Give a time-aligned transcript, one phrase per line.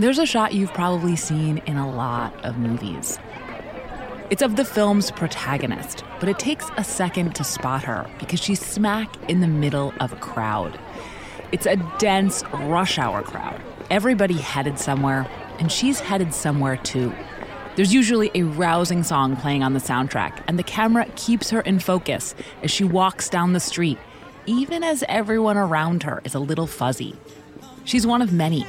[0.00, 3.18] There's a shot you've probably seen in a lot of movies.
[4.30, 8.64] It's of the film's protagonist, but it takes a second to spot her because she's
[8.64, 10.80] smack in the middle of a crowd.
[11.52, 13.60] It's a dense rush hour crowd.
[13.90, 15.28] Everybody headed somewhere,
[15.58, 17.12] and she's headed somewhere too.
[17.76, 21.78] There's usually a rousing song playing on the soundtrack, and the camera keeps her in
[21.78, 23.98] focus as she walks down the street,
[24.46, 27.16] even as everyone around her is a little fuzzy.
[27.84, 28.64] She's one of many,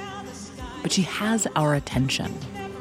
[0.82, 2.34] but she has our attention.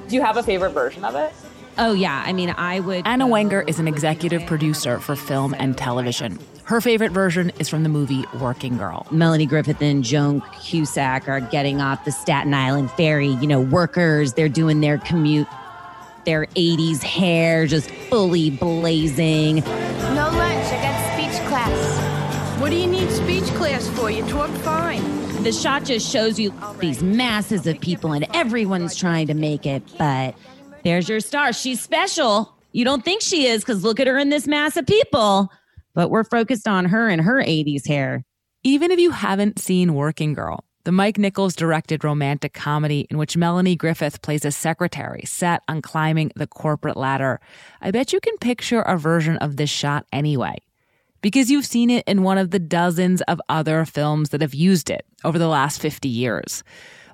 [0.08, 1.32] Do you have a favorite version of it?
[1.78, 2.22] Oh, yeah.
[2.26, 3.06] I mean, I would.
[3.06, 6.38] Anna Wenger is an executive producer for film and television.
[6.64, 9.06] Her favorite version is from the movie Working Girl.
[9.10, 13.28] Melanie Griffith and Joan Cusack are getting off the Staten Island ferry.
[13.28, 15.48] You know, workers, they're doing their commute,
[16.26, 19.56] their 80s hair just fully blazing.
[19.56, 20.66] No lunch.
[20.66, 22.60] I got speech class.
[22.60, 24.10] What do you need speech class for?
[24.10, 25.29] You talk fine.
[25.42, 29.82] The shot just shows you these masses of people, and everyone's trying to make it,
[29.96, 30.34] but
[30.84, 31.54] there's your star.
[31.54, 32.54] She's special.
[32.72, 35.50] You don't think she is because look at her in this mass of people.
[35.94, 38.22] But we're focused on her and her 80s hair.
[38.64, 43.36] Even if you haven't seen Working Girl, the Mike Nichols directed romantic comedy in which
[43.36, 47.40] Melanie Griffith plays a secretary set on climbing the corporate ladder,
[47.80, 50.58] I bet you can picture a version of this shot anyway.
[51.20, 54.88] Because you've seen it in one of the dozens of other films that have used
[54.90, 56.62] it over the last 50 years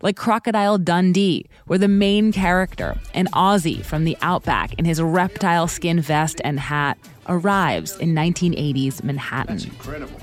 [0.03, 5.69] like Crocodile Dundee, where the main character, an Aussie from the outback in his reptile
[5.69, 9.57] skin vest and hat, arrives in 1980s Manhattan.
[9.57, 10.21] That's incredible.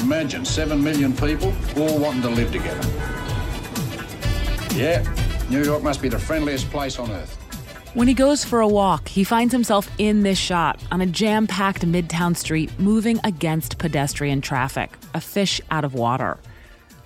[0.00, 2.88] Imagine seven million people all wanting to live together.
[4.74, 5.04] Yeah,
[5.50, 7.47] New York must be the friendliest place on earth.
[7.98, 11.48] When he goes for a walk, he finds himself in this shot on a jam
[11.48, 16.38] packed midtown street moving against pedestrian traffic, a fish out of water.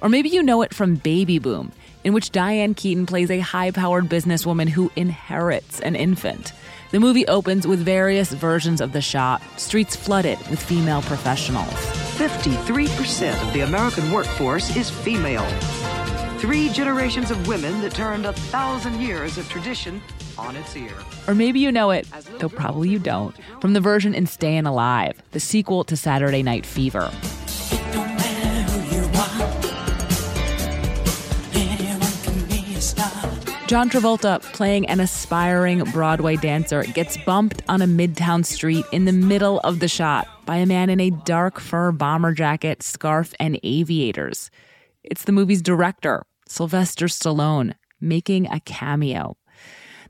[0.03, 1.73] Or maybe you know it from Baby Boom,
[2.05, 6.53] in which Diane Keaton plays a high powered businesswoman who inherits an infant.
[6.91, 11.73] The movie opens with various versions of the shot, streets flooded with female professionals.
[12.19, 15.49] 53% of the American workforce is female.
[16.39, 20.03] Three generations of women that turned a thousand years of tradition
[20.43, 20.93] on its ear.
[21.27, 22.07] Or maybe you know it,
[22.39, 26.67] though probably you don't, from the version in Stayin' Alive, the sequel to Saturday Night
[26.67, 27.11] Fever.
[33.69, 39.13] John Travolta, playing an aspiring Broadway dancer, gets bumped on a midtown street in the
[39.13, 43.59] middle of the shot by a man in a dark fur bomber jacket, scarf, and
[43.63, 44.51] aviators.
[45.03, 49.39] It's the movie's director, Sylvester Stallone, making a cameo.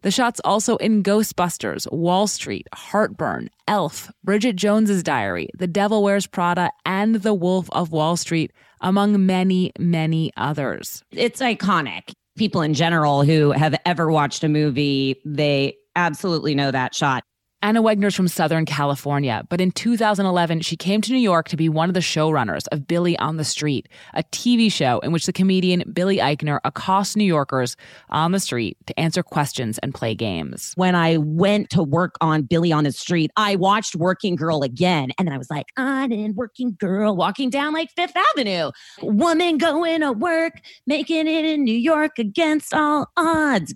[0.03, 6.27] The shot's also in Ghostbusters, Wall Street, Heartburn, Elf, Bridget Jones's Diary, The Devil Wears
[6.27, 11.05] Prada, and The Wolf of Wall Street, among many, many others.
[11.13, 16.95] It's iconic people in general who have ever watched a movie, they absolutely know that
[16.95, 17.23] shot.
[17.63, 21.69] Anna Wegner's from Southern California, but in 2011, she came to New York to be
[21.69, 25.33] one of the showrunners of Billy on the Street, a TV show in which the
[25.33, 27.77] comedian Billy Eichner accosts New Yorkers
[28.11, 30.73] on the street to answer questions and play games.
[30.75, 35.13] When I went to work on Billy on the Street, I watched Working Girl again,
[35.17, 38.73] and then I was like, ah, I'm in Working Girl, walking down like Fifth Avenue.
[39.03, 40.55] Woman going to work,
[40.89, 43.73] making it in New York against all odds.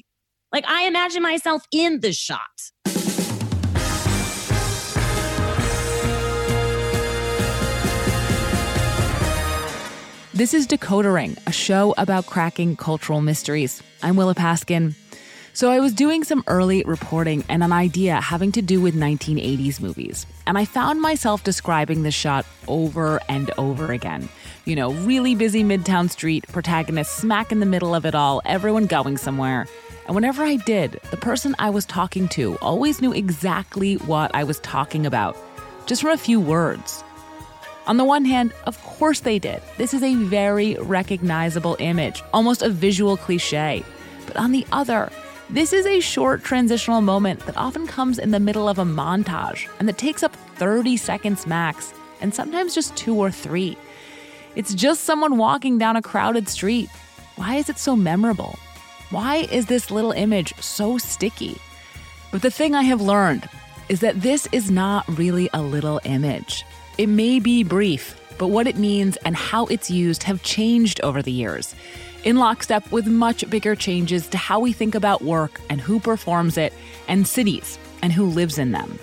[0.52, 2.40] Like, I imagine myself in the shot.
[10.36, 13.82] This is Decoder Ring, a show about cracking cultural mysteries.
[14.02, 14.94] I'm Willa Paskin.
[15.54, 19.80] So I was doing some early reporting and an idea having to do with 1980s
[19.80, 20.26] movies.
[20.46, 24.28] And I found myself describing the shot over and over again.
[24.66, 28.84] You know, really busy Midtown Street, protagonist smack in the middle of it all, everyone
[28.84, 29.66] going somewhere.
[30.04, 34.44] And whenever I did, the person I was talking to always knew exactly what I
[34.44, 35.34] was talking about,
[35.86, 37.02] just from a few words.
[37.86, 39.62] On the one hand, of course they did.
[39.78, 43.84] This is a very recognizable image, almost a visual cliche.
[44.26, 45.10] But on the other,
[45.50, 49.68] this is a short transitional moment that often comes in the middle of a montage
[49.78, 53.78] and that takes up 30 seconds max, and sometimes just two or three.
[54.56, 56.88] It's just someone walking down a crowded street.
[57.36, 58.58] Why is it so memorable?
[59.10, 61.56] Why is this little image so sticky?
[62.32, 63.48] But the thing I have learned
[63.88, 66.64] is that this is not really a little image.
[66.98, 71.20] It may be brief, but what it means and how it's used have changed over
[71.20, 71.74] the years,
[72.24, 76.56] in lockstep with much bigger changes to how we think about work and who performs
[76.56, 76.72] it,
[77.06, 78.98] and cities and who lives in them.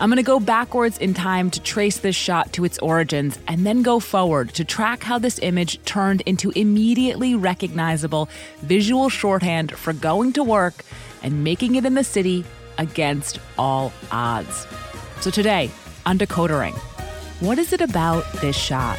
[0.00, 3.64] I'm going to go backwards in time to trace this shot to its origins and
[3.64, 8.28] then go forward to track how this image turned into immediately recognizable
[8.60, 10.84] visual shorthand for going to work
[11.22, 12.44] and making it in the city
[12.76, 14.66] against all odds.
[15.20, 15.70] So today,
[16.04, 16.74] on Decoder Ring,
[17.40, 18.98] what is it about this shot?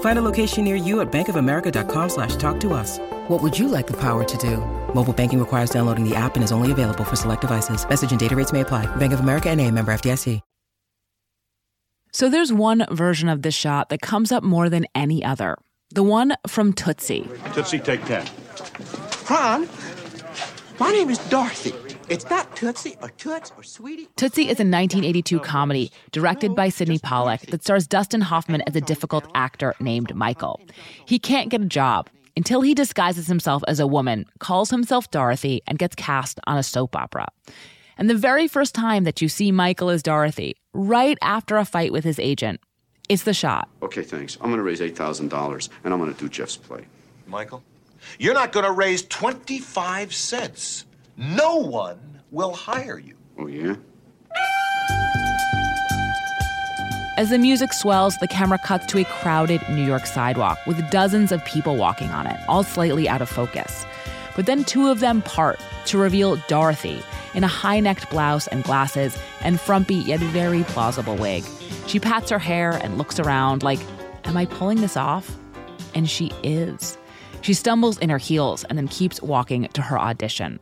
[0.00, 2.98] Find a location near you at bankofamerica.com slash talk to us.
[3.28, 4.56] What would you like the power to do?
[4.94, 7.86] Mobile banking requires downloading the app and is only available for select devices.
[7.86, 8.86] Message and data rates may apply.
[8.96, 10.40] Bank of America and a member FDIC.
[12.12, 15.58] So there's one version of this shot that comes up more than any other.
[15.90, 17.28] The one from Tootsie.
[17.52, 18.26] Tootsie, take 10.
[19.28, 19.68] Ron,
[20.80, 21.74] my name is Dorothy.
[22.08, 24.06] It's not Tootsie or Toots or Sweetie.
[24.14, 28.80] Tootsie is a 1982 comedy directed by Sydney Pollack that stars Dustin Hoffman as a
[28.80, 30.60] difficult actor named Michael.
[31.04, 35.62] He can't get a job until he disguises himself as a woman, calls himself Dorothy,
[35.66, 37.26] and gets cast on a soap opera.
[37.98, 41.92] And the very first time that you see Michael as Dorothy, right after a fight
[41.92, 42.60] with his agent,
[43.08, 43.68] it's the shot.
[43.82, 44.36] Okay, thanks.
[44.40, 46.86] I'm going to raise $8,000 and I'm going to do Jeff's play.
[47.26, 47.64] Michael,
[48.18, 50.84] you're not going to raise 25 cents.
[51.16, 53.16] No one will hire you.
[53.38, 53.76] Oh, yeah?
[57.16, 61.32] As the music swells, the camera cuts to a crowded New York sidewalk with dozens
[61.32, 63.86] of people walking on it, all slightly out of focus.
[64.34, 67.02] But then two of them part to reveal Dorothy
[67.32, 71.42] in a high necked blouse and glasses and frumpy yet very plausible wig.
[71.86, 73.80] She pats her hair and looks around like,
[74.24, 75.34] Am I pulling this off?
[75.94, 76.98] And she is.
[77.40, 80.60] She stumbles in her heels and then keeps walking to her audition.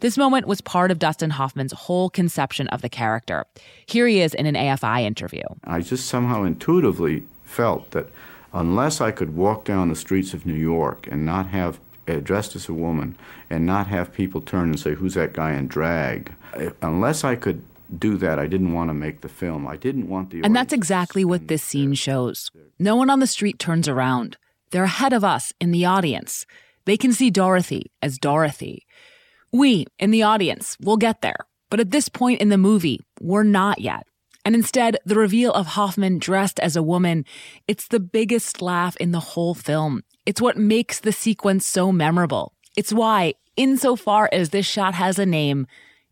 [0.00, 3.46] This moment was part of Dustin Hoffman's whole conception of the character.
[3.86, 5.42] Here he is in an AFI interview.
[5.64, 8.08] I just somehow intuitively felt that
[8.52, 11.80] unless I could walk down the streets of New York and not have
[12.22, 13.16] dressed as a woman
[13.50, 16.32] and not have people turn and say, Who's that guy in drag?
[16.82, 17.62] Unless I could
[17.98, 19.66] do that, I didn't want to make the film.
[19.66, 20.42] I didn't want the.
[20.42, 22.50] And that's exactly what this scene shows.
[22.78, 24.36] No one on the street turns around.
[24.70, 26.46] They're ahead of us in the audience.
[26.84, 28.85] They can see Dorothy as Dorothy.
[29.56, 31.46] We, in the audience, will get there.
[31.70, 34.06] But at this point in the movie, we're not yet.
[34.44, 37.24] And instead, the reveal of Hoffman dressed as a woman,
[37.66, 40.02] it's the biggest laugh in the whole film.
[40.26, 42.52] It's what makes the sequence so memorable.
[42.76, 45.66] It's why, insofar as this shot has a name,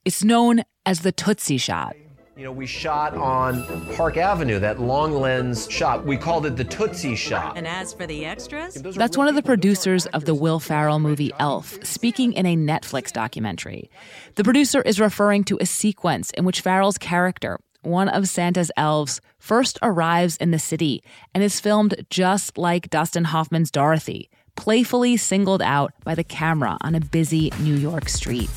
[0.06, 1.95] it's known as the Tootsie shot.
[2.37, 3.64] You know, we shot on
[3.95, 6.05] Park Avenue, that long lens shot.
[6.05, 7.57] We called it the Tootsie shot.
[7.57, 8.75] And as for the extras?
[8.75, 13.12] That's one of the producers of the Will Ferrell movie Elf, speaking in a Netflix
[13.12, 13.88] documentary.
[14.35, 19.21] The producer is referring to a sequence in which Ferrell's character, one of Santa's elves,
[19.38, 21.05] first arrives in the city
[21.37, 26.97] and is filmed just like Dustin Hoffman's Dorothy, playfully singled out by the camera on
[26.97, 28.50] a busy New York street.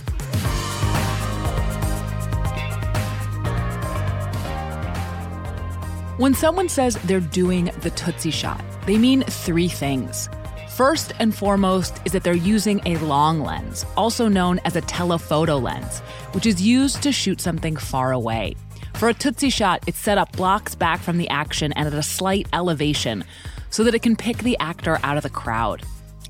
[6.17, 10.27] When someone says they're doing the Tootsie shot, they mean three things.
[10.69, 15.59] First and foremost is that they're using a long lens, also known as a telephoto
[15.59, 15.99] lens,
[16.31, 18.55] which is used to shoot something far away.
[18.95, 22.01] For a Tootsie shot, it's set up blocks back from the action and at a
[22.01, 23.23] slight elevation
[23.69, 25.83] so that it can pick the actor out of the crowd.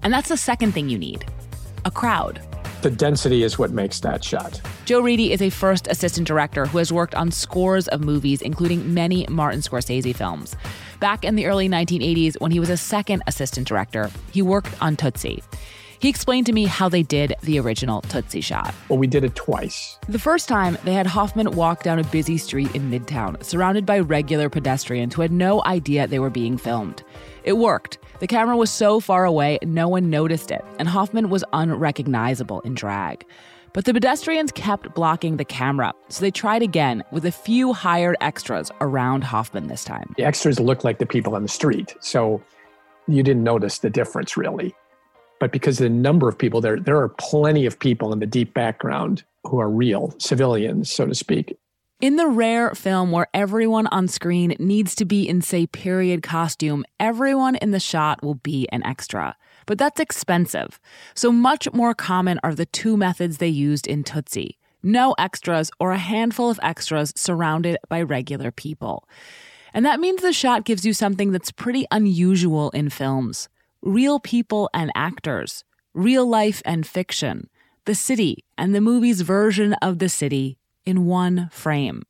[0.04, 1.24] And that's the second thing you need
[1.86, 2.42] a crowd.
[2.82, 4.62] The density is what makes that shot.
[4.86, 8.94] Joe Reidy is a first assistant director who has worked on scores of movies, including
[8.94, 10.56] many Martin Scorsese films.
[11.00, 14.96] Back in the early 1980s, when he was a second assistant director, he worked on
[14.96, 15.44] Tootsie.
[16.00, 18.76] He explained to me how they did the original Tootsie shot.
[18.88, 19.98] Well, we did it twice.
[20.08, 24.00] The first time, they had Hoffman walk down a busy street in Midtown, surrounded by
[24.00, 27.04] regular pedestrians who had no idea they were being filmed.
[27.44, 27.98] It worked.
[28.20, 32.74] The camera was so far away, no one noticed it, and Hoffman was unrecognizable in
[32.74, 33.24] drag.
[33.74, 38.18] But the pedestrians kept blocking the camera, so they tried again with a few hired
[38.20, 40.16] extras around Hoffman this time.
[40.18, 42.42] The extras looked like the people on the street, so
[43.08, 44.74] you didn't notice the difference really.
[45.40, 48.52] But because the number of people there, there are plenty of people in the deep
[48.56, 51.56] background who are real civilians, so to speak.
[52.00, 56.86] In the rare film where everyone on screen needs to be in, say, period costume,
[57.00, 59.36] everyone in the shot will be an extra.
[59.66, 60.80] But that's expensive.
[61.16, 65.92] So much more common are the two methods they used in Tootsie no extras or
[65.92, 69.10] a handful of extras surrounded by regular people.
[69.74, 73.50] And that means the shot gives you something that's pretty unusual in films
[73.82, 75.64] real people and actors,
[75.96, 77.50] real life and fiction,
[77.86, 82.04] the city and the movie's version of the city in one frame.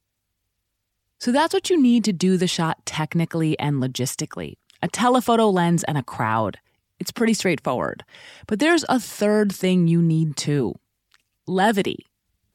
[1.19, 4.53] So that's what you need to do the shot technically and logistically
[4.84, 6.60] a telephoto lens and a crowd.
[7.00, 8.03] It's pretty straightforward.
[8.46, 10.75] But there's a third thing you need too
[11.48, 12.05] levity.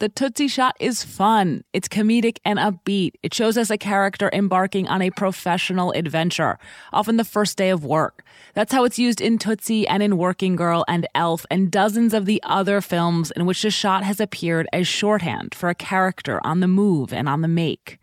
[0.03, 1.63] The Tootsie shot is fun.
[1.73, 3.13] It's comedic and upbeat.
[3.23, 6.59] It shows us a character embarking on a professional adventure,
[6.93, 8.25] often the first day of work.
[8.55, 12.27] That's how it's used in Tootsie and in Working Girl and Elf and dozens of
[12.27, 16.59] the other films in which the shot has appeared as shorthand for a character on
[16.59, 18.01] the move and on the make.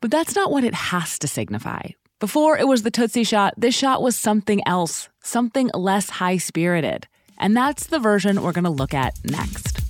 [0.00, 1.90] But that's not what it has to signify.
[2.18, 7.06] Before it was the Tootsie shot, this shot was something else, something less high spirited.
[7.38, 9.83] And that's the version we're going to look at next.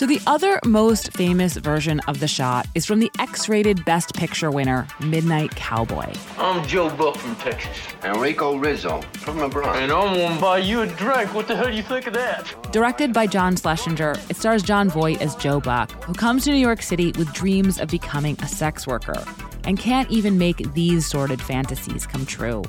[0.00, 4.14] So, the other most famous version of the shot is from the X rated Best
[4.14, 6.10] Picture winner, Midnight Cowboy.
[6.38, 7.76] I'm Joe Buck from Texas.
[8.02, 9.78] Enrico Rizzo from the Bronx.
[9.78, 11.34] And I'm gonna buy you a drink.
[11.34, 12.72] What the hell do you think of that?
[12.72, 16.56] Directed by John Schlesinger, it stars Jon Voight as Joe Buck, who comes to New
[16.56, 19.22] York City with dreams of becoming a sex worker
[19.64, 22.62] and can't even make these sordid fantasies come true.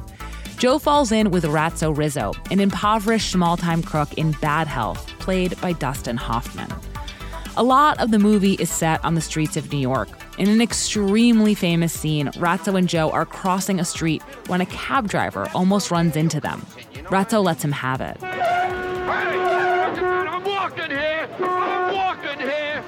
[0.57, 5.59] Joe falls in with Ratso Rizzo, an impoverished small time crook in bad health, played
[5.61, 6.69] by Dustin Hoffman.
[7.57, 10.07] A lot of the movie is set on the streets of New York.
[10.37, 15.09] In an extremely famous scene, Ratso and Joe are crossing a street when a cab
[15.09, 16.65] driver almost runs into them.
[17.09, 18.15] Ratso lets him have it.
[18.23, 21.27] I'm walking here.
[21.41, 22.81] I'm walking here.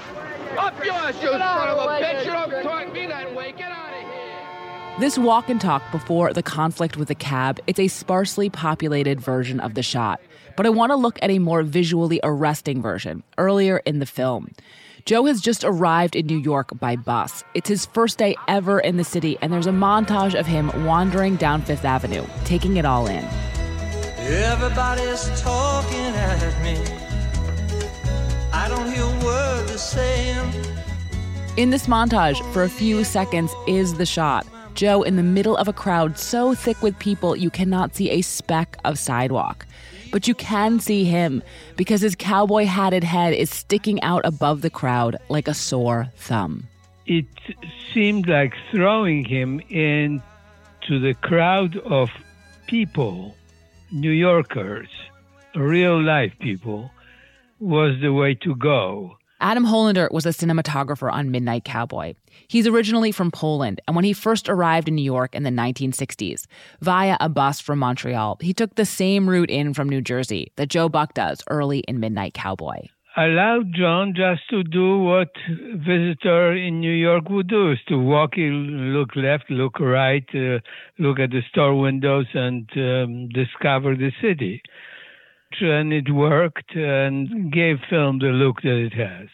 [0.58, 2.25] Up yours, you son of a bitch.
[2.25, 3.51] You don't talk me that way.
[3.51, 3.84] Get out.
[5.00, 9.60] This walk and talk before the conflict with the cab, it's a sparsely populated version
[9.60, 10.22] of the shot.
[10.55, 14.51] But I want to look at a more visually arresting version earlier in the film.
[15.05, 17.43] Joe has just arrived in New York by bus.
[17.53, 21.36] It's his first day ever in the city, and there's a montage of him wandering
[21.36, 23.25] down Fifth Avenue, taking it all in.
[24.19, 26.77] Everybody's talking at me.
[28.53, 30.53] I don't hear a word they're saying.
[31.57, 34.48] In this montage, for a few seconds, is the shot.
[34.74, 38.22] Joe in the middle of a crowd so thick with people you cannot see a
[38.22, 39.65] speck of sidewalk.
[40.13, 41.41] But you can see him
[41.75, 46.67] because his cowboy hatted head is sticking out above the crowd like a sore thumb.
[47.08, 47.25] It
[47.91, 52.12] seemed like throwing him into the crowd of
[52.67, 53.36] people,
[53.91, 54.88] New Yorkers,
[55.55, 56.91] real life people,
[57.60, 59.17] was the way to go.
[59.41, 62.13] Adam Holender was a cinematographer on Midnight Cowboy.
[62.47, 66.45] He's originally from Poland, and when he first arrived in New York in the 1960s,
[66.81, 70.69] via a bus from Montreal, he took the same route in from New Jersey that
[70.69, 72.87] Joe Buck does early in Midnight Cowboy.
[73.15, 78.33] Allowed John just to do what visitor in New York would do, is to walk,
[78.37, 80.59] look left, look right, uh,
[80.97, 84.63] look at the store windows, and um, discover the city
[85.61, 89.27] and it worked and gave film the look that it has.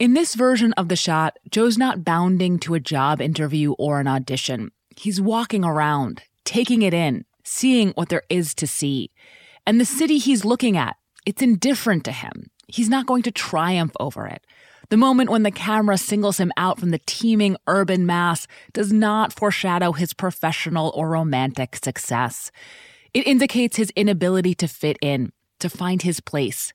[0.00, 4.06] In this version of the shot, Joe's not bounding to a job interview or an
[4.06, 4.70] audition.
[4.96, 9.10] He's walking around, taking it in, seeing what there is to see.
[9.66, 12.46] And the city he's looking at, it's indifferent to him.
[12.66, 14.46] He's not going to triumph over it.
[14.88, 19.34] The moment when the camera singles him out from the teeming urban mass does not
[19.34, 22.50] foreshadow his professional or romantic success.
[23.12, 26.72] It indicates his inability to fit in, to find his place.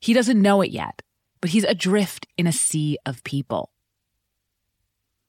[0.00, 1.02] He doesn't know it yet,
[1.44, 3.68] but he's adrift in a sea of people.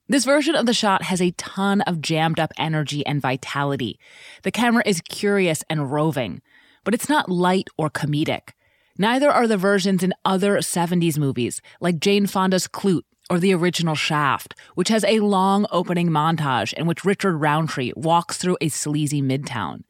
[0.07, 3.99] This version of the shot has a ton of jammed up energy and vitality.
[4.43, 6.41] The camera is curious and roving,
[6.85, 8.51] but it's not light or comedic.
[8.97, 13.95] Neither are the versions in other 70s movies, like Jane Fonda's Klute or the original
[13.95, 19.21] Shaft, which has a long opening montage in which Richard Roundtree walks through a sleazy
[19.21, 19.83] midtown.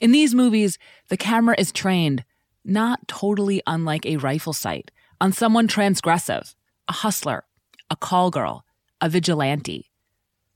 [0.00, 0.78] In these movies,
[1.10, 2.24] the camera is trained
[2.64, 6.54] not totally unlike a rifle sight, on someone transgressive,
[6.88, 7.44] a hustler,
[7.90, 8.64] a call girl,
[9.00, 9.90] a vigilante.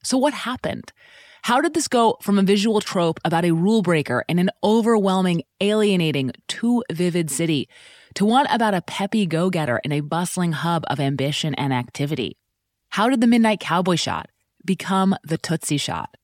[0.02, 0.92] So, what happened?
[1.42, 5.42] How did this go from a visual trope about a rule breaker in an overwhelming,
[5.60, 7.68] alienating, too vivid city
[8.14, 12.38] to one about a peppy go getter in a bustling hub of ambition and activity?
[12.90, 14.30] How did the Midnight Cowboy shot
[14.64, 16.16] become the Tootsie shot?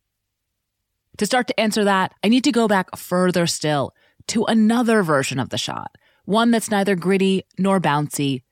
[1.19, 3.93] To start to answer that, I need to go back further still
[4.29, 8.43] to another version of the shot, one that's neither gritty nor bouncy,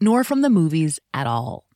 [0.00, 1.68] nor from the movies at all.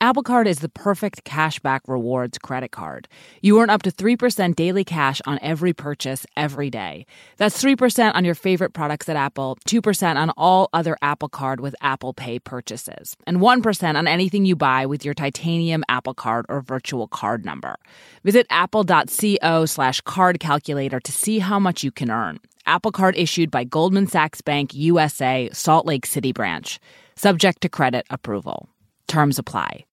[0.00, 3.08] Apple Card is the perfect cashback rewards credit card.
[3.42, 7.04] You earn up to 3% daily cash on every purchase every day.
[7.36, 11.74] That's 3% on your favorite products at Apple, 2% on all other Apple Card with
[11.80, 16.60] Apple Pay purchases, and 1% on anything you buy with your titanium Apple Card or
[16.60, 17.74] virtual card number.
[18.22, 22.38] Visit apple.co slash card calculator to see how much you can earn.
[22.68, 26.78] Apple Card issued by Goldman Sachs Bank USA, Salt Lake City branch.
[27.16, 28.68] Subject to credit approval.
[29.06, 29.86] Terms apply.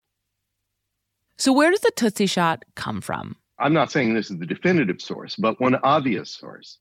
[1.37, 3.37] So, where does the Tootsie Shot come from?
[3.59, 6.79] I'm not saying this is the definitive source, but one obvious source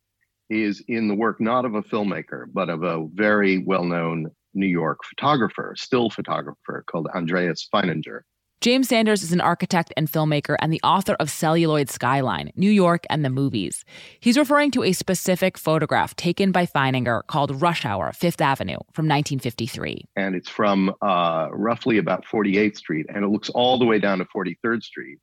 [0.50, 4.66] is in the work not of a filmmaker, but of a very well known New
[4.66, 8.22] York photographer, still photographer called Andreas Feininger.
[8.64, 13.04] James Sanders is an architect and filmmaker and the author of Celluloid Skyline, New York
[13.10, 13.84] and the Movies.
[14.20, 19.04] He's referring to a specific photograph taken by Feininger called Rush Hour, Fifth Avenue from
[19.04, 20.06] 1953.
[20.16, 24.20] And it's from uh, roughly about 48th Street, and it looks all the way down
[24.20, 25.18] to 43rd Street.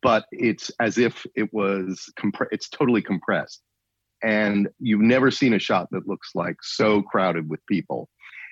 [0.00, 3.64] But it's as if it was, compre- it's totally compressed.
[4.22, 8.08] And you've never seen a shot that looks like so crowded with people.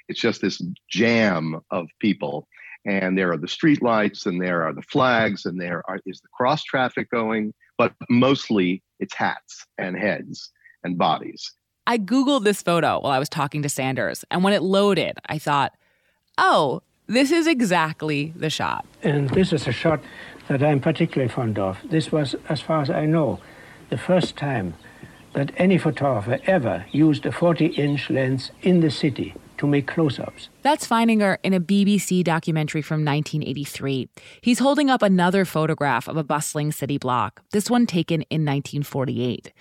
[0.08, 0.60] It's just this
[0.90, 2.48] jam of people
[2.84, 6.20] and there are the street lights and there are the flags and there are, is
[6.20, 10.52] the cross traffic going but mostly it's hats and heads
[10.84, 11.52] and bodies.
[11.86, 15.38] I googled this photo while i was talking to sanders and when it loaded i
[15.38, 15.72] thought
[16.38, 18.86] oh this is exactly the shot.
[19.02, 20.00] And this is a shot
[20.48, 21.78] that i'm particularly fond of.
[21.84, 23.40] This was as far as i know
[23.90, 24.74] the first time
[25.34, 30.18] that any photographer ever used a 40 inch lens in the city to make close
[30.18, 30.48] ups.
[30.62, 34.08] That's Feininger in a BBC documentary from 1983.
[34.40, 39.52] He's holding up another photograph of a bustling city block, this one taken in 1948.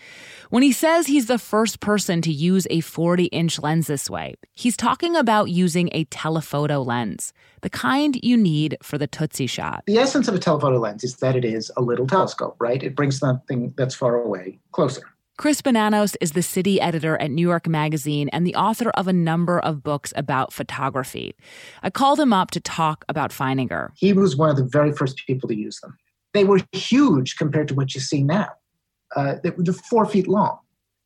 [0.50, 4.36] When he says he's the first person to use a 40 inch lens this way,
[4.54, 9.84] he's talking about using a telephoto lens, the kind you need for the Tootsie shot.
[9.88, 12.82] The essence of a telephoto lens is that it is a little telescope, right?
[12.82, 15.13] It brings something that's far away closer.
[15.36, 19.14] Chris Bonanos is the city editor at New York Magazine and the author of a
[19.14, 21.36] number of books about photography.
[21.82, 23.90] I called him up to talk about Feininger.
[23.96, 25.98] He was one of the very first people to use them.
[26.34, 28.50] They were huge compared to what you see now.
[29.16, 30.60] Uh, they were four feet long.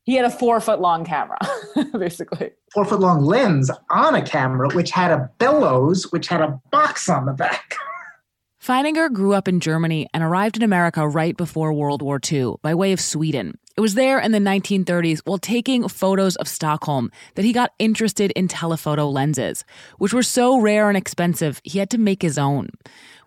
[0.03, 1.39] He had a four foot long camera,
[1.97, 2.51] basically.
[2.73, 7.07] Four foot long lens on a camera, which had a bellows, which had a box
[7.07, 7.75] on the back.
[8.61, 12.75] Feininger grew up in Germany and arrived in America right before World War II by
[12.75, 13.57] way of Sweden.
[13.77, 18.31] It was there in the 1930s while taking photos of Stockholm that he got interested
[18.31, 19.63] in telephoto lenses,
[19.99, 22.69] which were so rare and expensive he had to make his own.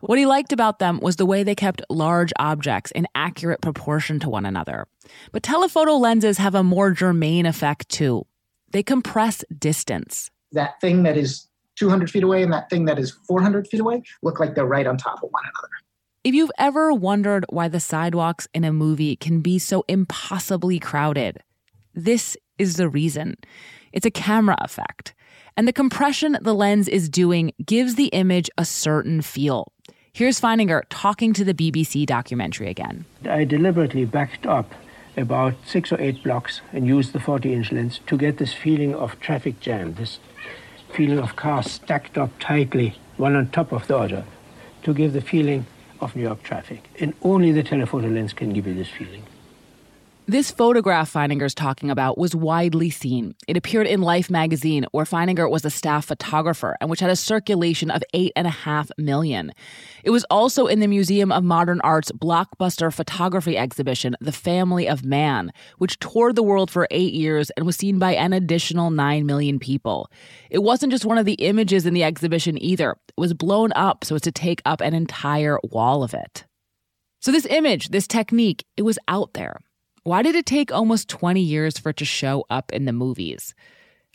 [0.00, 4.18] What he liked about them was the way they kept large objects in accurate proportion
[4.20, 4.88] to one another.
[5.30, 8.26] But telephoto lenses have a more germane effect too.
[8.72, 10.32] They compress distance.
[10.50, 14.02] That thing that is 200 feet away and that thing that is 400 feet away
[14.20, 15.79] look like they're right on top of one another.
[16.22, 21.38] If you've ever wondered why the sidewalks in a movie can be so impossibly crowded,
[21.94, 23.38] this is the reason.
[23.94, 25.14] It's a camera effect.
[25.56, 29.72] And the compression the lens is doing gives the image a certain feel.
[30.12, 33.06] Here's Feininger talking to the BBC documentary again.
[33.26, 34.74] I deliberately backed up
[35.16, 38.94] about six or eight blocks and used the 40 inch lens to get this feeling
[38.94, 40.18] of traffic jam, this
[40.92, 44.24] feeling of cars stacked up tightly, one on top of the other,
[44.82, 45.64] to give the feeling
[46.00, 46.88] of New York traffic.
[47.00, 49.24] And only the telephoto lens can give you this feeling.
[50.30, 53.34] This photograph Feininger's talking about was widely seen.
[53.48, 57.16] It appeared in Life magazine, where Feininger was a staff photographer and which had a
[57.16, 59.50] circulation of 8.5 million.
[60.04, 65.04] It was also in the Museum of Modern Art's blockbuster photography exhibition, The Family of
[65.04, 69.26] Man, which toured the world for eight years and was seen by an additional 9
[69.26, 70.12] million people.
[70.48, 74.04] It wasn't just one of the images in the exhibition either, it was blown up
[74.04, 76.44] so as to take up an entire wall of it.
[77.20, 79.60] So, this image, this technique, it was out there.
[80.02, 83.54] Why did it take almost 20 years for it to show up in the movies?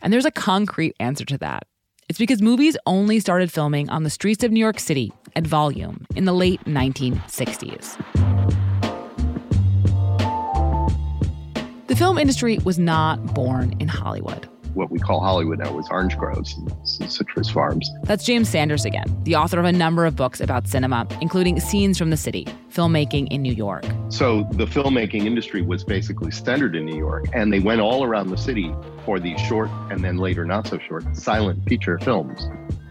[0.02, 1.68] And there's a concrete answer to that.
[2.08, 6.04] It's because movies only started filming on the streets of New York City at volume
[6.16, 7.96] in the late 1960s.
[11.86, 14.48] The film industry was not born in Hollywood.
[14.76, 16.54] What we call Hollywood now was orange groves
[17.00, 17.90] and citrus farms.
[18.04, 21.98] That's James Sanders again, the author of a number of books about cinema, including Scenes
[21.98, 23.84] from the City, filmmaking in New York.
[24.10, 28.28] So the filmmaking industry was basically centered in New York, and they went all around
[28.28, 28.72] the city
[29.04, 32.46] for these short and then later not so short silent feature films.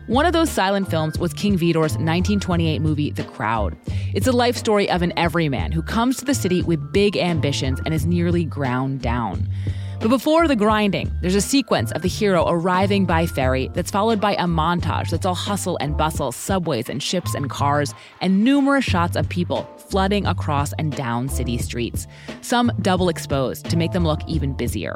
[0.08, 3.76] One of those silent films was King Vidor's 1928 movie, The Crowd.
[4.13, 7.80] It's a life story of an everyman who comes to the city with big ambitions
[7.86, 9.50] and is nearly ground down.
[9.99, 14.19] But before the grinding, there's a sequence of the hero arriving by ferry that's followed
[14.19, 18.86] by a montage that's all hustle and bustle, subways and ships and cars, and numerous
[18.86, 22.08] shots of people flooding across and down city streets,
[22.41, 24.95] some double exposed to make them look even busier.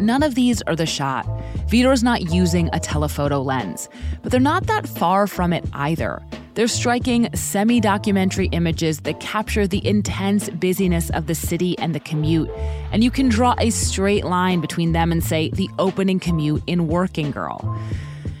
[0.00, 1.26] None of these are the shot.
[1.68, 3.88] Vidor's not using a telephoto lens,
[4.22, 6.22] but they're not that far from it either.
[6.58, 12.00] They're striking semi documentary images that capture the intense busyness of the city and the
[12.00, 12.50] commute,
[12.90, 16.88] and you can draw a straight line between them and, say, the opening commute in
[16.88, 17.78] Working Girl.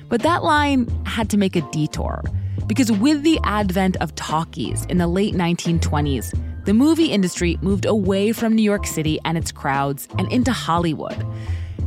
[0.08, 2.24] But that line had to make a detour,
[2.66, 8.32] because with the advent of talkies in the late 1920s, the movie industry moved away
[8.32, 11.24] from New York City and its crowds and into Hollywood.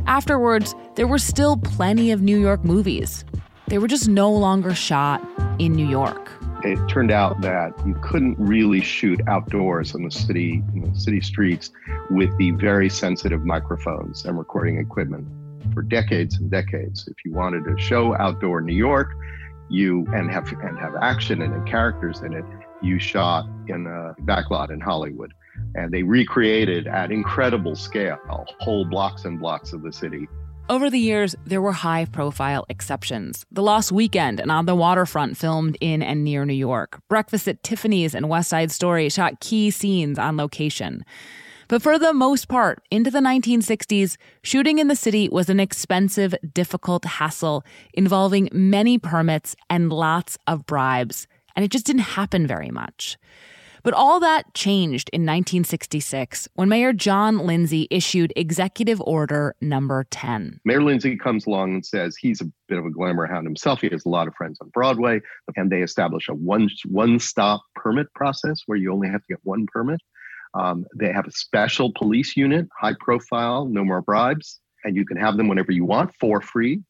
[0.06, 3.22] Afterwards, there were still plenty of New York movies.
[3.68, 5.26] They were just no longer shot
[5.58, 6.30] in New York.
[6.64, 11.20] It turned out that you couldn't really shoot outdoors in the city, in the city
[11.20, 11.70] streets,
[12.10, 15.26] with the very sensitive microphones and recording equipment
[15.74, 17.08] for decades and decades.
[17.08, 19.10] If you wanted to show outdoor New York,
[19.70, 22.44] you and have and have action and characters in it,
[22.82, 25.32] you shot in a backlot in Hollywood.
[25.74, 28.18] And they recreated at incredible scale
[28.60, 30.28] whole blocks and blocks of the city.
[30.70, 33.44] Over the years, there were high profile exceptions.
[33.50, 37.00] The Lost Weekend and On the Waterfront filmed in and near New York.
[37.08, 41.04] Breakfast at Tiffany's and West Side Story shot key scenes on location.
[41.68, 46.34] But for the most part, into the 1960s, shooting in the city was an expensive,
[46.54, 52.70] difficult hassle involving many permits and lots of bribes and it just didn't happen very
[52.70, 53.18] much.
[53.82, 60.60] But all that changed in 1966 when Mayor John Lindsay issued Executive Order Number 10.
[60.64, 63.80] Mayor Lindsay comes along and says he's a bit of a glamour hound himself.
[63.80, 65.20] He has a lot of friends on Broadway,
[65.56, 69.38] and they establish a one one stop permit process where you only have to get
[69.42, 70.00] one permit.
[70.54, 75.16] Um, they have a special police unit, high profile, no more bribes, and you can
[75.16, 76.82] have them whenever you want for free.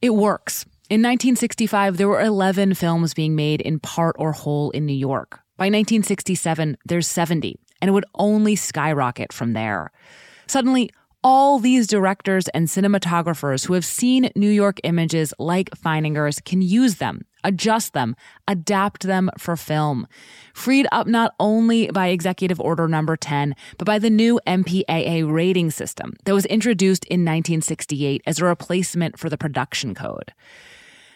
[0.00, 0.64] It works.
[0.88, 5.40] In 1965, there were 11 films being made in part or whole in New York.
[5.60, 9.92] By 1967, there's 70, and it would only skyrocket from there.
[10.46, 10.88] Suddenly,
[11.22, 16.94] all these directors and cinematographers who have seen New York images like Feininger's can use
[16.94, 18.16] them, adjust them,
[18.48, 20.06] adapt them for film.
[20.54, 25.70] Freed up not only by Executive Order Number 10, but by the new MPAA rating
[25.70, 30.32] system that was introduced in 1968 as a replacement for the production code.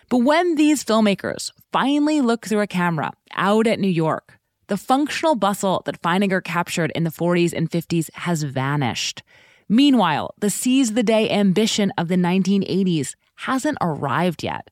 [0.09, 5.35] But when these filmmakers finally look through a camera out at New York, the functional
[5.35, 9.23] bustle that Feininger captured in the 40s and 50s has vanished.
[9.69, 14.71] Meanwhile, the seize the day ambition of the 1980s hasn't arrived yet.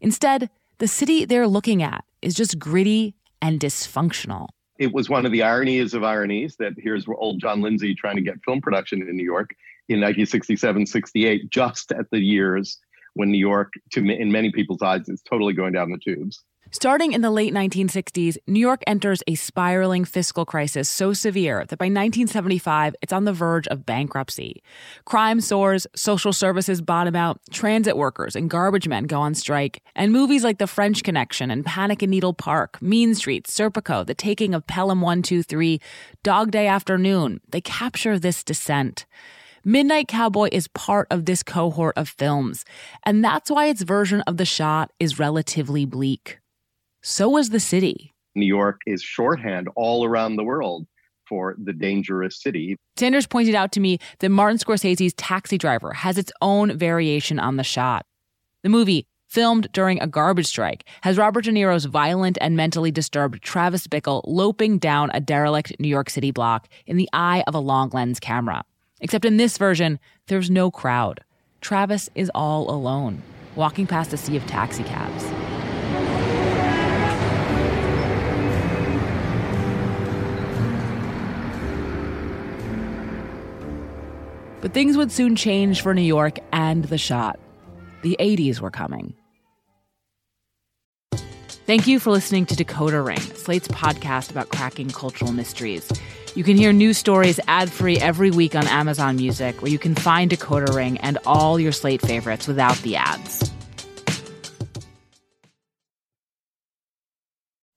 [0.00, 4.48] Instead, the city they're looking at is just gritty and dysfunctional.
[4.78, 8.22] It was one of the ironies of ironies that here's old John Lindsay trying to
[8.22, 9.54] get film production in New York
[9.88, 12.78] in 1967 68, just at the years
[13.14, 16.44] when New York, to in many people's eyes, is totally going down the tubes.
[16.70, 21.78] Starting in the late 1960s, New York enters a spiraling fiscal crisis so severe that
[21.78, 24.60] by 1975, it's on the verge of bankruptcy.
[25.04, 30.10] Crime soars, social services bottom out, transit workers and garbage men go on strike, and
[30.10, 34.52] movies like The French Connection and Panic in Needle Park, Mean Streets, Serpico, The Taking
[34.52, 35.80] of Pelham 123,
[36.24, 39.06] Dog Day Afternoon, they capture this descent.
[39.66, 42.66] Midnight Cowboy is part of this cohort of films,
[43.04, 46.38] and that's why its version of the shot is relatively bleak.
[47.02, 48.12] So is the city.
[48.34, 50.86] New York is shorthand all around the world
[51.26, 52.76] for the dangerous city.
[52.98, 57.56] Sanders pointed out to me that Martin Scorsese's Taxi Driver has its own variation on
[57.56, 58.04] the shot.
[58.64, 63.42] The movie, filmed during a garbage strike, has Robert De Niro's violent and mentally disturbed
[63.42, 67.60] Travis Bickle loping down a derelict New York City block in the eye of a
[67.60, 68.62] long lens camera.
[69.04, 71.20] Except in this version, there's no crowd.
[71.60, 73.22] Travis is all alone,
[73.54, 75.24] walking past a sea of taxicabs.
[84.62, 87.38] But things would soon change for New York and the shot.
[88.00, 89.12] The 80s were coming.
[91.66, 95.90] Thank you for listening to Decoder Ring, Slate's podcast about cracking cultural mysteries.
[96.36, 99.94] You can hear new stories ad free every week on Amazon Music, where you can
[99.94, 103.52] find Decoder Ring and all your Slate favorites without the ads.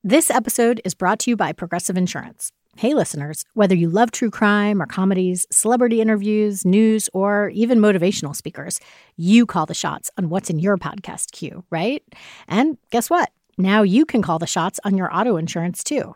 [0.03, 2.51] This episode is brought to you by Progressive Insurance.
[2.77, 8.35] Hey, listeners, whether you love true crime or comedies, celebrity interviews, news, or even motivational
[8.35, 8.79] speakers,
[9.17, 12.01] you call the shots on what's in your podcast queue, right?
[12.47, 13.29] And guess what?
[13.59, 16.15] Now you can call the shots on your auto insurance too.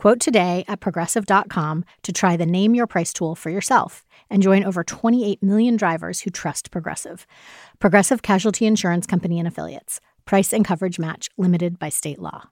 [0.00, 4.64] Quote today at progressive.com to try the Name Your Price tool for yourself and join
[4.64, 7.26] over 28 million drivers who trust Progressive.
[7.80, 10.00] Progressive Casualty Insurance Company and Affiliates.
[10.24, 12.48] Price and coverage match limited by state law.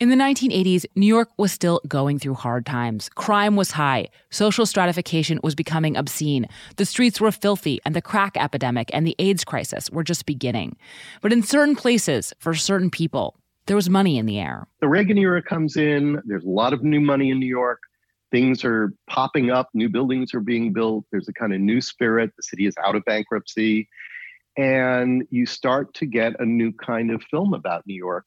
[0.00, 3.08] In the 1980s, New York was still going through hard times.
[3.08, 8.36] Crime was high, social stratification was becoming obscene, the streets were filthy, and the crack
[8.36, 10.76] epidemic and the AIDS crisis were just beginning.
[11.22, 13.34] But in certain places, for certain people,
[13.66, 14.66] there was money in the air.
[14.80, 17.80] The Reagan era comes in, there's a lot of new money in New York.
[18.30, 21.04] Things are popping up, new buildings are being built.
[21.12, 22.32] There's a kind of new spirit.
[22.36, 23.88] The city is out of bankruptcy.
[24.56, 28.24] And you start to get a new kind of film about New York.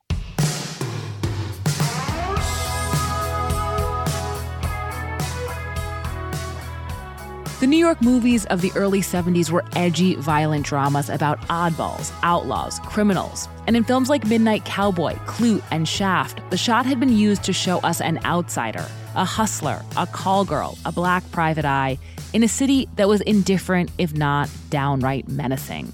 [7.66, 12.78] The New York movies of the early 70s were edgy, violent dramas about oddballs, outlaws,
[12.82, 13.50] criminals.
[13.66, 17.54] And in films like Midnight Cowboy, Klute, and Shaft, the shot had been used to
[17.54, 21.98] show us an outsider, a hustler, a call girl, a black private eye,
[22.34, 25.92] in a city that was indifferent, if not downright menacing.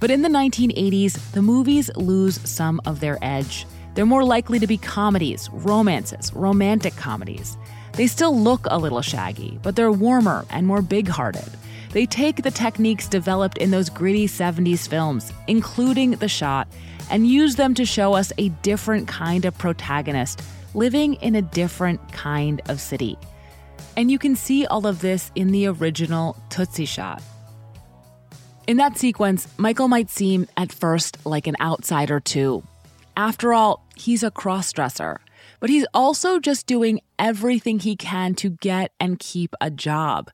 [0.00, 3.66] But in the 1980s, the movies lose some of their edge.
[3.92, 7.58] They're more likely to be comedies, romances, romantic comedies.
[7.96, 11.48] They still look a little shaggy, but they're warmer and more big hearted.
[11.92, 16.68] They take the techniques developed in those gritty 70s films, including the shot,
[17.10, 20.42] and use them to show us a different kind of protagonist
[20.74, 23.16] living in a different kind of city.
[23.96, 27.22] And you can see all of this in the original Tootsie shot.
[28.66, 32.62] In that sequence, Michael might seem at first like an outsider too.
[33.16, 35.16] After all, he's a crossdresser
[35.60, 40.30] but he's also just doing everything he can to get and keep a job.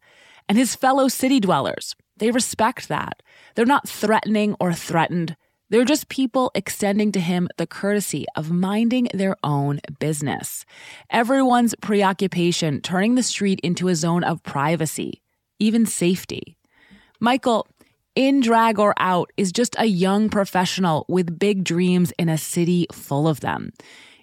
[0.49, 3.23] And his fellow city dwellers, they respect that.
[3.55, 5.37] They're not threatening or threatened.
[5.71, 10.67] They're just people extending to him the courtesy of minding their own business.
[11.09, 15.23] Everyone's preoccupation turning the street into a zone of privacy,
[15.59, 16.59] even safety.
[17.21, 17.67] Michael,
[18.15, 22.87] in drag or out, is just a young professional with big dreams in a city
[22.93, 23.73] full of them.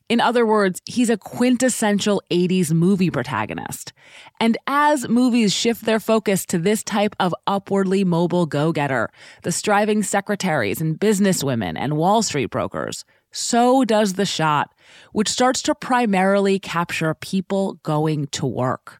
[0.09, 3.93] In other words, he's a quintessential 80s movie protagonist.
[4.39, 9.11] And as movies shift their focus to this type of upwardly mobile go getter,
[9.43, 14.73] the striving secretaries and businesswomen and Wall Street brokers, so does the shot,
[15.11, 18.99] which starts to primarily capture people going to work.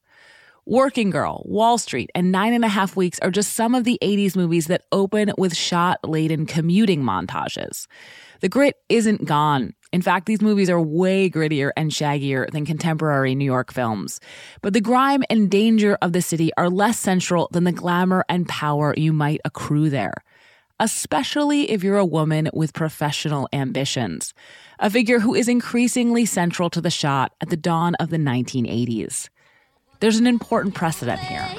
[0.67, 3.97] Working Girl, Wall Street, and Nine and a Half Weeks are just some of the
[4.03, 7.87] 80s movies that open with shot laden commuting montages.
[8.41, 9.73] The grit isn't gone.
[9.91, 14.19] In fact, these movies are way grittier and shaggier than contemporary New York films.
[14.61, 18.47] But the grime and danger of the city are less central than the glamour and
[18.47, 20.13] power you might accrue there.
[20.79, 24.33] Especially if you're a woman with professional ambitions,
[24.79, 29.27] a figure who is increasingly central to the shot at the dawn of the 1980s.
[29.99, 31.49] There's an important precedent here.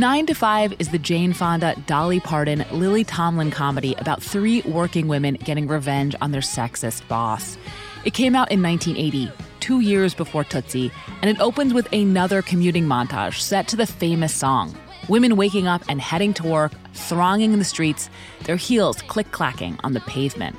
[0.00, 5.08] 9 to 5 is the Jane Fonda, Dolly Parton, Lily Tomlin comedy about three working
[5.08, 7.58] women getting revenge on their sexist boss.
[8.06, 12.86] It came out in 1980, two years before Tootsie, and it opens with another commuting
[12.86, 14.74] montage set to the famous song.
[15.10, 18.08] Women waking up and heading to work, thronging in the streets,
[18.44, 20.56] their heels click clacking on the pavement.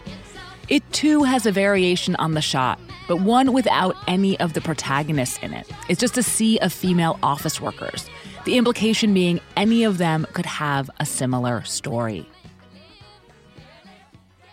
[0.69, 5.39] It too has a variation on the shot, but one without any of the protagonists
[5.41, 5.67] in it.
[5.89, 8.07] It's just a sea of female office workers.
[8.45, 12.25] The implication being any of them could have a similar story.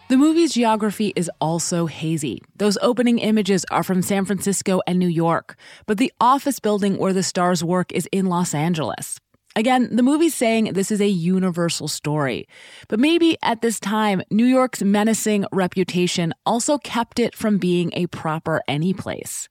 [0.09, 2.43] The movie's geography is also hazy.
[2.57, 7.13] Those opening images are from San Francisco and New York, but the office building where
[7.13, 9.19] the stars work is in Los Angeles.
[9.57, 12.47] Again, the movie's saying this is a universal story.
[12.89, 18.07] But maybe at this time, New York's menacing reputation also kept it from being a
[18.07, 19.49] proper any place.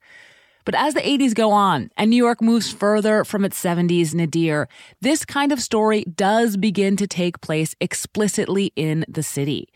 [0.67, 4.67] But as the 80s go on and New York moves further from its 70s nadir,
[4.99, 9.69] this kind of story does begin to take place explicitly in the city.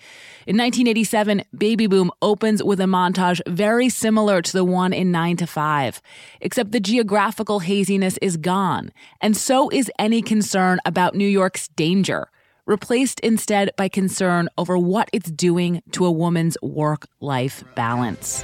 [0.45, 5.38] In 1987, Baby Boom opens with a montage very similar to the one in 9
[5.38, 6.01] to 5,
[6.41, 12.27] except the geographical haziness is gone, and so is any concern about New York's danger
[12.65, 18.43] replaced instead by concern over what it's doing to a woman's work life balance.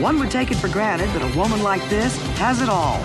[0.00, 2.96] One would take it for granted that a woman like this has it all.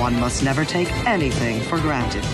[0.00, 2.24] One must never take anything for granted.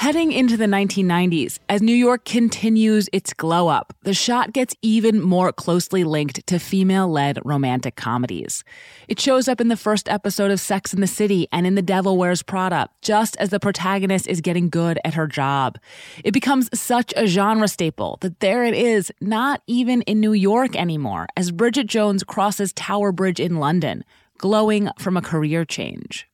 [0.00, 5.20] Heading into the 1990s, as New York continues its glow up, the shot gets even
[5.20, 8.64] more closely linked to female led romantic comedies.
[9.08, 11.82] It shows up in the first episode of Sex and the City and in The
[11.82, 15.78] Devil Wears Prada, just as the protagonist is getting good at her job.
[16.24, 20.76] It becomes such a genre staple that there it is, not even in New York
[20.76, 24.06] anymore, as Bridget Jones crosses Tower Bridge in London,
[24.38, 26.29] glowing from a career change.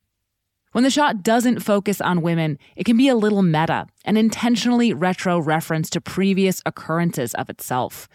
[0.73, 4.93] When the shot doesn't focus on women, it can be a little meta, an intentionally
[4.93, 8.09] retro reference to previous occurrences of itself.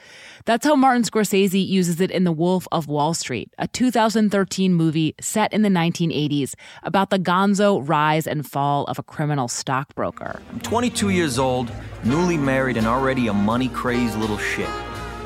[0.45, 5.15] That's how Martin Scorsese uses it in The Wolf of Wall Street, a 2013 movie
[5.19, 10.43] set in the 1980s about the gonzo rise and fall of a criminal stockbroker.
[10.51, 11.73] I'm 22 years old,
[12.05, 14.69] newly married, and already a money crazed little shit.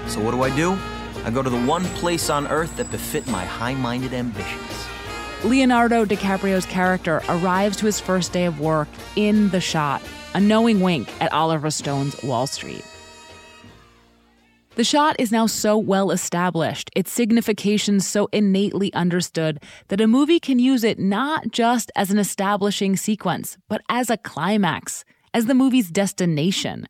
[0.07, 0.79] So what do I do?
[1.25, 4.87] I go to the one place on earth that befit my high minded ambitions.
[5.44, 10.03] Leonardo DiCaprio's character arrives to his first day of work in the shot,
[10.35, 12.85] a knowing wink at Oliver Stone's Wall Street.
[14.77, 20.40] The shot is now so well established, its signification so innately understood, that a movie
[20.40, 25.55] can use it not just as an establishing sequence, but as a climax, as the
[25.55, 26.87] movie's destination.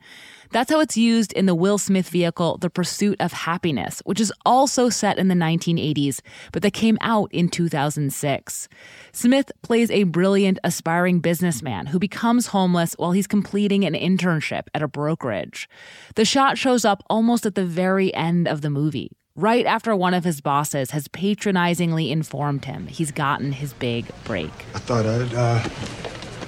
[0.50, 4.32] That's how it's used in the Will Smith vehicle, The Pursuit of Happyness, which is
[4.44, 6.20] also set in the 1980s,
[6.52, 8.68] but that came out in 2006.
[9.12, 14.82] Smith plays a brilliant, aspiring businessman who becomes homeless while he's completing an internship at
[14.82, 15.68] a brokerage.
[16.14, 19.10] The shot shows up almost at the very end of the movie.
[19.38, 24.50] Right after one of his bosses has patronizingly informed him he's gotten his big break.
[24.74, 25.68] I thought I'd uh,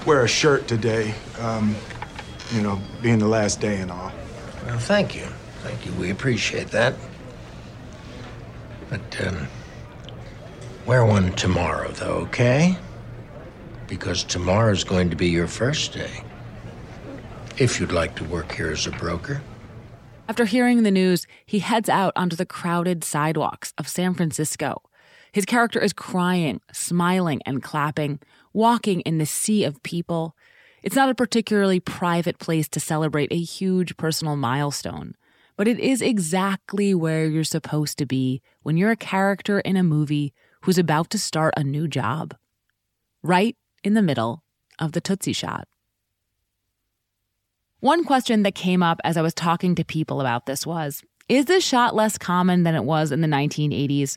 [0.06, 1.14] wear a shirt today.
[1.38, 1.76] Um,
[2.52, 4.12] you know, being the last day and all.
[4.66, 5.26] Well, thank you.
[5.62, 5.92] Thank you.
[5.92, 6.94] We appreciate that.
[8.88, 9.48] But, um,
[10.86, 12.76] wear one tomorrow, though, okay?
[13.86, 16.22] Because tomorrow's going to be your first day.
[17.58, 19.42] If you'd like to work here as a broker.
[20.28, 24.82] After hearing the news, he heads out onto the crowded sidewalks of San Francisco.
[25.32, 28.20] His character is crying, smiling, and clapping,
[28.52, 30.36] walking in the sea of people.
[30.82, 35.14] It's not a particularly private place to celebrate a huge personal milestone,
[35.56, 39.82] but it is exactly where you're supposed to be when you're a character in a
[39.82, 42.34] movie who's about to start a new job.
[43.22, 44.44] Right in the middle
[44.78, 45.66] of the Tootsie shot.
[47.80, 51.46] One question that came up as I was talking to people about this was Is
[51.46, 54.16] this shot less common than it was in the 1980s?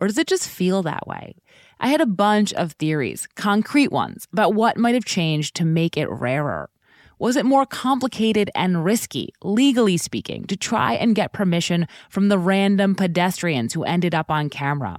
[0.00, 1.36] Or does it just feel that way?
[1.78, 5.96] I had a bunch of theories, concrete ones, about what might have changed to make
[5.96, 6.70] it rarer.
[7.18, 12.38] Was it more complicated and risky, legally speaking, to try and get permission from the
[12.38, 14.98] random pedestrians who ended up on camera?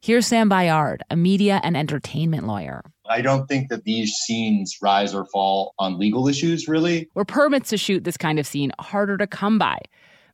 [0.00, 2.82] Here's Sam Bayard, a media and entertainment lawyer.
[3.08, 7.08] I don't think that these scenes rise or fall on legal issues, really.
[7.14, 9.78] Were permits to shoot this kind of scene harder to come by?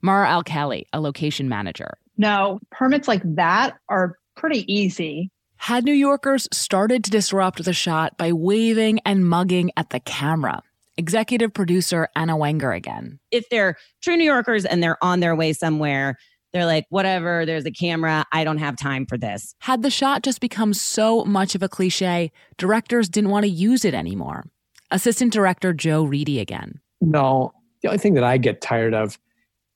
[0.02, 1.94] Mara Alkali, a location manager.
[2.16, 5.30] No, permits like that are pretty easy.
[5.62, 10.60] Had New Yorkers started to disrupt the shot by waving and mugging at the camera?
[10.96, 13.20] Executive producer Anna Wenger again.
[13.30, 16.18] If they're true New Yorkers and they're on their way somewhere,
[16.52, 18.24] they're like, whatever, there's a camera.
[18.32, 19.54] I don't have time for this.
[19.60, 23.84] Had the shot just become so much of a cliche, directors didn't want to use
[23.84, 24.42] it anymore.
[24.90, 26.80] Assistant director Joe Reidy again.
[27.00, 29.16] No, the only thing that I get tired of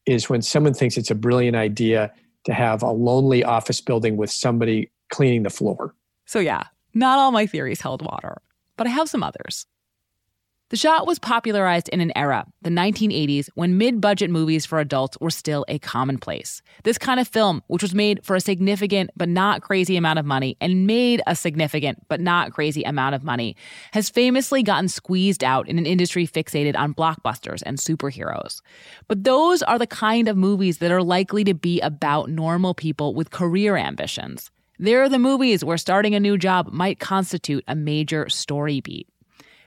[0.05, 2.13] is when someone thinks it's a brilliant idea
[2.47, 5.95] to have a lonely office building with somebody cleaning the floor.
[6.25, 6.65] So, yeah,
[6.95, 8.41] not all my theories held water,
[8.77, 9.67] but I have some others.
[10.69, 15.17] The shot was popularized in an era, the 1980s, when mid budget movies for adults
[15.21, 16.61] were still a commonplace.
[16.83, 20.27] This kind of film, which was made for a significant but not crazy amount of
[20.27, 23.55] money and made a significant but not crazy amount of money,
[23.93, 28.61] has famously gotten squeezed out in an industry fixated on blockbusters and superheroes.
[29.07, 33.15] But those are the kind of movies that are likely to be about normal people
[33.15, 34.51] with career ambitions.
[34.79, 39.09] They're the movies where starting a new job might constitute a major story beat.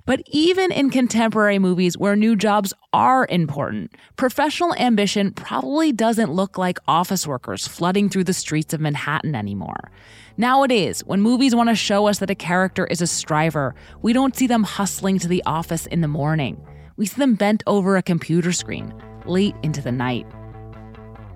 [0.05, 6.57] But even in contemporary movies where new jobs are important, professional ambition probably doesn't look
[6.57, 9.91] like office workers flooding through the streets of Manhattan anymore.
[10.37, 14.35] Nowadays, when movies want to show us that a character is a striver, we don't
[14.35, 16.59] see them hustling to the office in the morning.
[16.97, 18.93] We see them bent over a computer screen,
[19.25, 20.25] late into the night.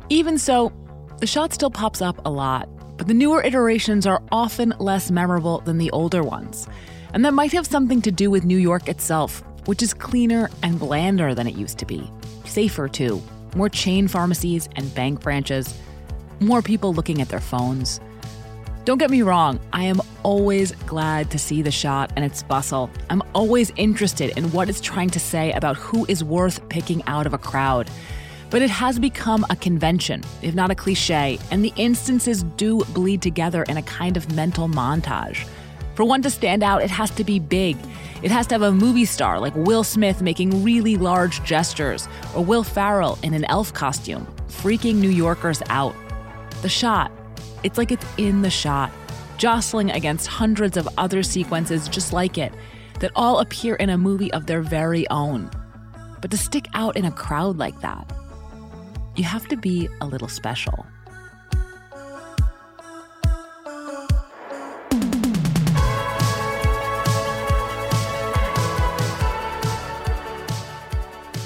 [0.09, 0.73] Even so,
[1.19, 2.67] the shot still pops up a lot,
[2.97, 6.67] but the newer iterations are often less memorable than the older ones.
[7.13, 10.79] And that might have something to do with New York itself, which is cleaner and
[10.79, 12.11] blander than it used to be.
[12.45, 13.21] Safer, too.
[13.55, 15.73] More chain pharmacies and bank branches.
[16.39, 17.99] More people looking at their phones.
[18.85, 22.89] Don't get me wrong, I am always glad to see the shot and its bustle.
[23.09, 27.25] I'm always interested in what it's trying to say about who is worth picking out
[27.25, 27.89] of a crowd.
[28.53, 33.19] But it has become a convention, if not a cliche, and the instances do bleed
[33.19, 35.47] together in a kind of mental montage.
[35.95, 37.77] For one to stand out, it has to be big.
[38.21, 42.45] It has to have a movie star like Will Smith making really large gestures, or
[42.45, 45.95] Will Ferrell in an elf costume, freaking New Yorkers out.
[46.61, 47.11] The shot,
[47.63, 48.91] it's like it's in the shot,
[49.37, 52.53] jostling against hundreds of other sequences just like it,
[52.99, 55.49] that all appear in a movie of their very own.
[56.21, 58.13] But to stick out in a crowd like that,
[59.15, 60.85] you have to be a little special.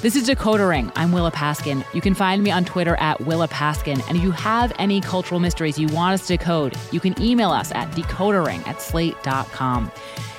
[0.01, 0.91] This is Decoder Ring.
[0.95, 1.83] I'm Willa Paskin.
[1.93, 4.01] You can find me on Twitter at Willa Paskin.
[4.07, 7.49] And if you have any cultural mysteries you want us to decode, you can email
[7.49, 9.91] us at decodering at slate.com.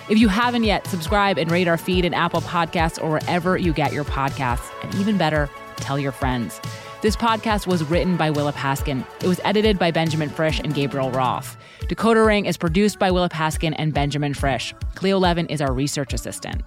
[0.08, 3.74] If you haven't yet, subscribe and rate our feed in Apple Podcasts or wherever you
[3.74, 4.70] get your podcasts.
[4.82, 6.60] And even better, tell your friends.
[7.01, 9.07] This podcast was written by Willa Paskin.
[9.22, 11.57] It was edited by Benjamin Frisch and Gabriel Roth.
[11.82, 14.74] Decoder Ring is produced by Willa Paskin and Benjamin Frisch.
[14.96, 16.61] Cleo Levin is our research assistant.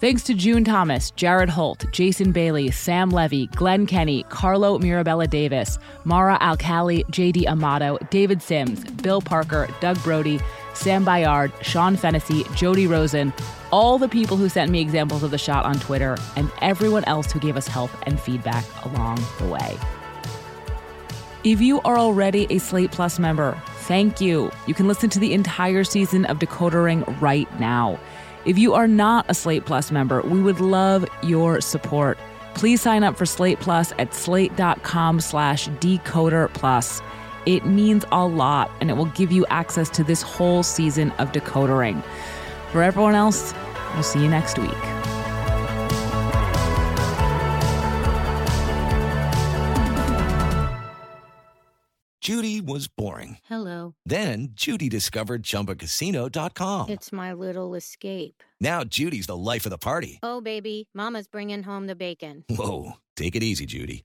[0.00, 5.78] Thanks to June Thomas, Jared Holt, Jason Bailey, Sam Levy, Glenn Kenny, Carlo Mirabella Davis,
[6.02, 10.40] Mara Alcali, JD Amato, David Sims, Bill Parker, Doug Brody,
[10.80, 13.34] Sam Bayard, Sean Fennessy, Jody Rosen,
[13.70, 17.30] all the people who sent me examples of the shot on Twitter, and everyone else
[17.30, 19.76] who gave us help and feedback along the way.
[21.44, 24.50] If you are already a Slate Plus member, thank you.
[24.66, 28.00] You can listen to the entire season of Decoder Ring right now.
[28.46, 32.18] If you are not a Slate Plus member, we would love your support.
[32.54, 37.02] Please sign up for Slate Plus at slate.com slash decoder plus.
[37.46, 41.32] It means a lot and it will give you access to this whole season of
[41.32, 42.02] Decoder Ring.
[42.72, 43.54] For everyone else,
[43.94, 44.70] we'll see you next week.
[52.20, 53.38] Judy was boring.
[53.46, 53.94] Hello.
[54.04, 56.90] Then Judy discovered ChumbaCasino.com.
[56.90, 58.42] It's my little escape.
[58.60, 60.18] Now Judy's the life of the party.
[60.22, 62.44] Oh, baby, Mama's bringing home the bacon.
[62.50, 64.04] Whoa, take it easy, Judy.